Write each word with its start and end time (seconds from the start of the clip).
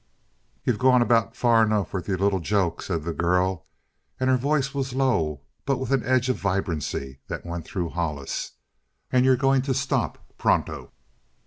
"You've 0.63 0.79
gone 0.79 1.03
about 1.03 1.35
far 1.35 1.61
enough 1.61 1.93
with 1.93 2.07
your 2.07 2.17
little 2.17 2.39
joke," 2.39 2.81
said 2.81 3.03
the 3.03 3.13
girl, 3.13 3.67
and 4.19 4.31
her 4.31 4.35
voice 4.35 4.73
was 4.73 4.93
low, 4.95 5.41
but 5.63 5.77
with 5.77 5.91
an 5.91 6.03
edge 6.03 6.27
of 6.27 6.37
vibrancy 6.37 7.19
that 7.27 7.45
went 7.45 7.65
through 7.65 7.89
Hollis. 7.89 8.53
"And 9.11 9.25
you're 9.25 9.35
going 9.37 9.61
to 9.61 9.75
stop 9.75 10.17
pronto!" 10.39 10.91